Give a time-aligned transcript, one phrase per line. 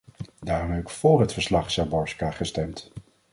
[0.39, 2.91] Daarom heb ik vóór het verslag-Záborská gestemd.